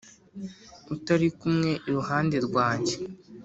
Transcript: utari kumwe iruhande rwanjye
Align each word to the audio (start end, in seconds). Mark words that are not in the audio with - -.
utari 0.93 1.27
kumwe 1.39 1.71
iruhande 1.87 2.37
rwanjye 2.47 2.95